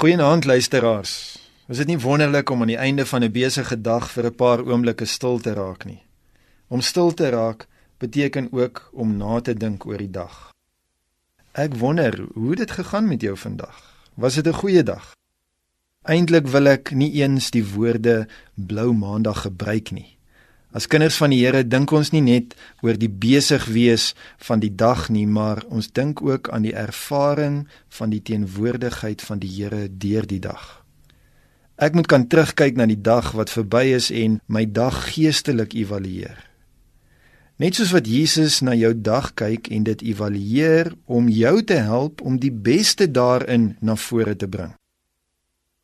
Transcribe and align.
Goeienaand 0.00 0.44
luisteraars. 0.44 1.38
Is 1.68 1.76
dit 1.76 1.86
nie 1.86 1.98
wonderlik 2.00 2.48
om 2.50 2.62
aan 2.64 2.70
die 2.72 2.78
einde 2.80 3.04
van 3.06 3.20
'n 3.24 3.32
besige 3.32 3.80
dag 3.80 4.10
vir 4.10 4.24
'n 4.26 4.34
paar 4.34 4.60
oomblikke 4.64 5.04
stil 5.04 5.38
te 5.38 5.52
raak 5.52 5.84
nie? 5.84 6.02
Om 6.68 6.80
stil 6.80 7.14
te 7.14 7.28
raak 7.28 7.66
beteken 7.98 8.48
ook 8.52 8.88
om 8.92 9.16
na 9.16 9.40
te 9.40 9.54
dink 9.54 9.86
oor 9.86 9.98
die 9.98 10.10
dag. 10.10 10.52
Ek 11.52 11.74
wonder 11.74 12.24
hoe 12.34 12.56
dit 12.56 12.70
gegaan 12.70 13.08
met 13.08 13.20
jou 13.20 13.36
vandag. 13.36 14.08
Was 14.14 14.34
dit 14.34 14.46
'n 14.46 14.52
goeie 14.52 14.82
dag? 14.82 15.14
Eintlik 16.02 16.46
wil 16.46 16.66
ek 16.66 16.90
nie 16.90 17.12
eens 17.12 17.50
die 17.50 17.66
woorde 17.74 18.28
blou 18.54 18.92
maandag 18.92 19.40
gebruik 19.40 19.90
nie. 19.90 20.16
As 20.70 20.86
kinders 20.86 21.16
van 21.18 21.32
die 21.34 21.40
Here 21.42 21.64
dink 21.66 21.90
ons 21.90 22.12
nie 22.14 22.22
net 22.22 22.54
oor 22.86 22.94
die 22.94 23.10
besig 23.10 23.64
wees 23.74 24.12
van 24.46 24.60
die 24.62 24.70
dag 24.70 25.08
nie, 25.10 25.26
maar 25.26 25.64
ons 25.66 25.90
dink 25.90 26.22
ook 26.22 26.52
aan 26.54 26.62
die 26.62 26.76
ervaring 26.78 27.64
van 27.98 28.14
die 28.14 28.22
teenwoordigheid 28.22 29.22
van 29.22 29.42
die 29.42 29.50
Here 29.50 29.88
deur 29.90 30.28
die 30.30 30.38
dag. 30.38 30.78
Ek 31.80 31.96
moet 31.96 32.06
kan 32.06 32.28
terugkyk 32.30 32.78
na 32.78 32.86
die 32.86 33.00
dag 33.00 33.32
wat 33.34 33.50
verby 33.50 33.88
is 33.96 34.12
en 34.14 34.38
my 34.46 34.62
dag 34.68 34.94
geestelik 35.10 35.74
evalueer. 35.74 36.38
Net 37.60 37.76
soos 37.76 37.90
wat 37.92 38.06
Jesus 38.08 38.60
na 38.64 38.76
jou 38.78 38.92
dag 38.94 39.32
kyk 39.36 39.66
en 39.74 39.84
dit 39.88 40.04
evalueer 40.12 40.94
om 41.10 41.26
jou 41.28 41.56
te 41.66 41.80
help 41.82 42.22
om 42.22 42.38
die 42.40 42.52
beste 42.52 43.10
daarin 43.10 43.74
na 43.80 43.98
vore 43.98 44.36
te 44.36 44.48
bring. 44.48 44.76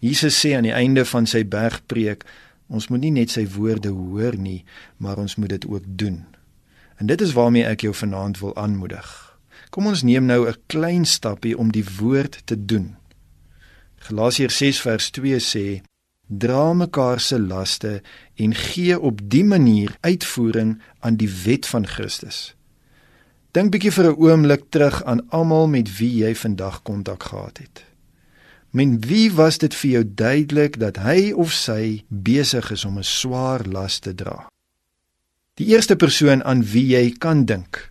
Jesus 0.00 0.38
sê 0.40 0.56
aan 0.56 0.64
die 0.64 0.74
einde 0.74 1.04
van 1.04 1.28
sy 1.28 1.44
bergpreek 1.44 2.24
Ons 2.70 2.86
moet 2.88 3.02
nie 3.02 3.10
net 3.10 3.32
sy 3.34 3.42
woorde 3.50 3.90
hoor 3.90 4.36
nie, 4.38 4.62
maar 4.96 5.18
ons 5.18 5.34
moet 5.36 5.50
dit 5.50 5.66
ook 5.66 5.84
doen. 5.86 6.22
En 7.02 7.10
dit 7.10 7.20
is 7.20 7.34
waarmee 7.34 7.66
ek 7.66 7.82
jou 7.82 7.94
vanaand 7.94 8.38
wil 8.38 8.54
aanmoedig. 8.56 9.08
Kom 9.74 9.86
ons 9.90 10.02
neem 10.02 10.24
nou 10.24 10.46
'n 10.48 10.56
klein 10.66 11.04
stappie 11.04 11.58
om 11.58 11.72
die 11.72 11.84
woord 11.98 12.42
te 12.46 12.64
doen. 12.64 12.96
Galasiërs 14.06 14.56
6 14.56 14.80
vers 14.80 15.10
2 15.10 15.38
sê: 15.38 15.82
Dra 16.26 16.72
mekaar 16.72 17.20
se 17.20 17.40
laste 17.40 18.02
en 18.34 18.54
gee 18.54 19.00
op 19.00 19.20
die 19.24 19.44
manier 19.44 19.96
uitvoering 20.00 20.82
aan 20.98 21.16
die 21.16 21.30
wet 21.44 21.66
van 21.66 21.86
Christus. 21.86 22.54
Dink 23.50 23.70
bietjie 23.70 23.92
vir 23.92 24.10
'n 24.10 24.16
oomblik 24.16 24.62
terug 24.70 25.04
aan 25.04 25.28
almal 25.28 25.68
met 25.68 25.98
wie 25.98 26.24
jy 26.24 26.34
vandag 26.34 26.82
kontak 26.82 27.22
gehad 27.22 27.58
het. 27.58 27.89
Men 28.70 29.00
wie 29.02 29.32
was 29.34 29.58
dit 29.58 29.74
vir 29.74 29.90
jou 29.90 30.04
duidelik 30.14 30.78
dat 30.78 31.00
hy 31.02 31.32
of 31.32 31.52
sy 31.52 32.04
besig 32.08 32.70
is 32.70 32.84
om 32.84 32.98
'n 32.98 33.04
swaar 33.04 33.66
las 33.66 33.98
te 33.98 34.14
dra? 34.14 34.46
Die 35.54 35.66
eerste 35.74 35.96
persoon 35.96 36.42
aan 36.44 36.62
wie 36.62 36.86
jy 36.86 37.10
kan 37.18 37.44
dink. 37.44 37.90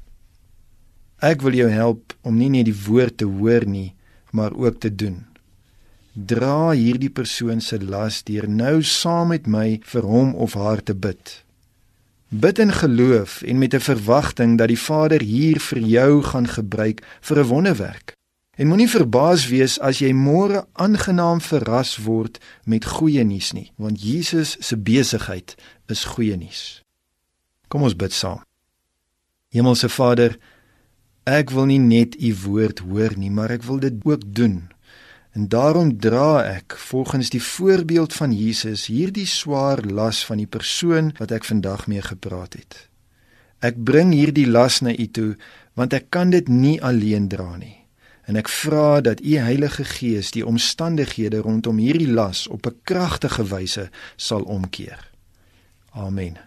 Ek 1.19 1.41
wil 1.41 1.53
jou 1.53 1.69
help 1.69 2.13
om 2.21 2.37
nie 2.37 2.49
net 2.49 2.65
die 2.65 2.79
woord 2.87 3.17
te 3.17 3.25
hoor 3.25 3.65
nie, 3.65 3.93
maar 4.31 4.53
ook 4.53 4.79
te 4.79 4.95
doen. 4.95 5.25
Dra 6.13 6.71
hierdie 6.71 7.09
persoon 7.09 7.61
se 7.61 7.79
las 7.79 8.23
deur 8.23 8.47
nou 8.49 8.83
saam 8.83 9.27
met 9.27 9.47
my 9.47 9.79
vir 9.83 10.01
hom 10.03 10.35
of 10.35 10.53
haar 10.53 10.83
te 10.83 10.95
bid. 10.95 11.43
Bid 12.29 12.59
in 12.59 12.71
geloof 12.71 13.41
en 13.41 13.57
met 13.57 13.73
'n 13.73 13.79
verwagting 13.79 14.57
dat 14.57 14.67
die 14.67 14.79
Vader 14.79 15.21
hier 15.21 15.59
vir 15.59 15.79
jou 15.79 16.23
gaan 16.23 16.47
gebruik 16.47 17.03
vir 17.21 17.39
'n 17.39 17.47
wonderwerk. 17.47 18.18
En 18.59 18.67
moenie 18.67 18.89
verbaas 18.91 19.45
wees 19.47 19.77
as 19.79 20.01
jy 20.03 20.09
môre 20.11 20.65
aangenaam 20.83 21.39
verras 21.39 21.93
word 22.03 22.41
met 22.67 22.83
goeie 22.83 23.23
nuus 23.23 23.53
nie, 23.55 23.69
want 23.79 24.01
Jesus 24.03 24.57
se 24.59 24.75
besigheid 24.75 25.53
is 25.87 26.03
goeie 26.03 26.35
nuus. 26.35 26.81
Kom 27.71 27.87
ons 27.87 27.95
bid 27.95 28.11
saam. 28.11 28.43
Hemelse 29.55 29.87
Vader, 29.87 30.35
ek 31.23 31.55
wil 31.55 31.69
nie 31.71 31.79
net 31.79 32.19
u 32.19 32.33
woord 32.43 32.83
hoor 32.83 33.15
nie, 33.15 33.31
maar 33.31 33.55
ek 33.55 33.63
wil 33.63 33.79
dit 33.79 33.95
ook 34.03 34.27
doen. 34.27 34.59
En 35.31 35.47
daarom 35.47 35.95
dra 35.95 36.43
ek 36.43 36.75
volgens 36.91 37.31
die 37.31 37.43
voorbeeld 37.43 38.11
van 38.11 38.35
Jesus 38.35 38.89
hierdie 38.91 39.29
swaar 39.29 39.85
las 39.87 40.25
van 40.27 40.43
die 40.43 40.51
persoon 40.51 41.13
wat 41.23 41.31
ek 41.31 41.47
vandag 41.47 41.87
mee 41.87 42.03
gepraat 42.03 42.59
het. 42.59 42.89
Ek 43.63 43.79
bring 43.79 44.11
hierdie 44.11 44.49
las 44.51 44.83
na 44.83 44.91
u 44.91 45.07
toe 45.07 45.33
want 45.79 45.95
ek 45.95 46.11
kan 46.11 46.35
dit 46.35 46.51
nie 46.51 46.81
alleen 46.83 47.31
dra 47.31 47.53
nie 47.55 47.78
en 48.29 48.37
ek 48.37 48.49
vra 48.53 49.01
dat 49.01 49.23
u 49.25 49.37
Heilige 49.41 49.83
Gees 49.89 50.29
die 50.35 50.45
omstandighede 50.45 51.41
rondom 51.41 51.79
hierdie 51.81 52.11
las 52.11 52.45
op 52.47 52.67
'n 52.69 52.75
kragtige 52.83 53.43
wyse 53.49 53.89
sal 54.15 54.41
omkeer. 54.41 55.09
Amen. 55.91 56.37